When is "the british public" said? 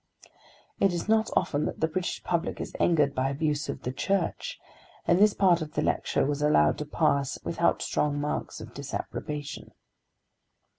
1.79-2.59